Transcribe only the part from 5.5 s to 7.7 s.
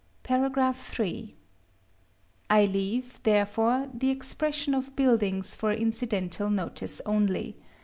for incidental notice only.